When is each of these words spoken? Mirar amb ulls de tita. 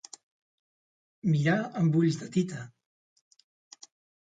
Mirar 1.33 1.59
amb 1.83 1.99
ulls 2.01 2.19
de 2.23 2.31
tita. 2.39 2.65